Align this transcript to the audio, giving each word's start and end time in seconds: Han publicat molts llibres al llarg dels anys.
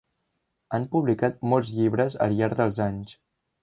Han 0.77 0.87
publicat 0.95 1.39
molts 1.53 1.71
llibres 1.77 2.19
al 2.29 2.37
llarg 2.43 2.61
dels 2.65 2.85
anys. 2.91 3.19